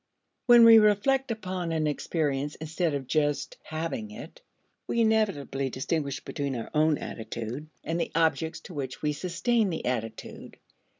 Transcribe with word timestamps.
When 0.47 0.65
we 0.65 0.79
reflect 0.79 1.29
upon 1.29 1.71
an 1.71 1.85
experience 1.85 2.55
instead 2.55 2.95
of 2.95 3.05
just 3.05 3.57
having 3.61 4.09
it, 4.09 4.41
we 4.87 5.01
inevitably 5.01 5.69
distinguish 5.69 6.21
between 6.25 6.55
our 6.55 6.71
own 6.73 6.97
attitude 6.97 7.67
and 7.83 8.01
the 8.01 8.11
objects 8.15 8.61
toward 8.61 8.77
which 8.85 9.03
we 9.03 9.13
sustain 9.13 9.69
the 9.69 9.85
attitude. 9.85 10.57